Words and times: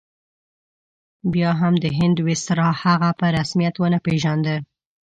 بیا 1.33 1.51
هم 1.61 1.73
د 1.83 1.85
هند 1.97 2.17
ویسرا 2.27 2.69
هغه 2.83 3.09
په 3.19 3.25
رسمیت 3.37 3.75
ونه 3.77 3.99
پېژانده. 4.05 4.55